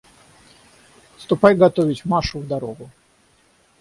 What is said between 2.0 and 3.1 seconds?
Машу в дорогу.